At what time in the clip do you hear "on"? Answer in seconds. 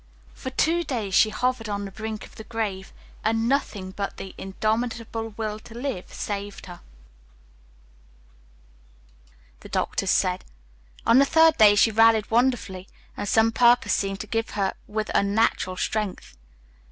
1.69-1.85, 11.05-11.19